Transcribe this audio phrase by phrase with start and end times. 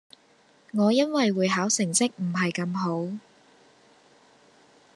[0.73, 3.19] 我因為會考成績唔係咁好